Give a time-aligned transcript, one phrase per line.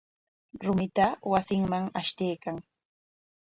[0.63, 2.55] Rumita wasinman ashtaykan.